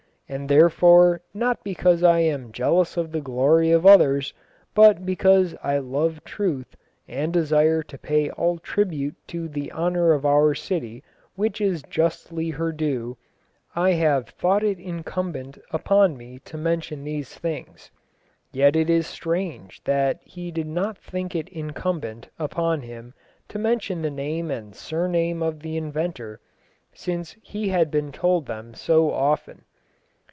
[0.31, 4.33] And therefore, not because I am jealous of the glory of others,
[4.73, 6.73] but because I love truth,
[7.05, 11.03] and desire to pay all tribute to the honour of our city
[11.35, 13.17] which is justly her due,
[13.75, 17.91] I have thought it incumbent upon me to mention these things."
[18.53, 23.13] Yet it is strange that he did not think it incumbent upon him
[23.49, 26.39] to mention the name and surname of the inventor,
[26.93, 29.65] since he had been told them so often.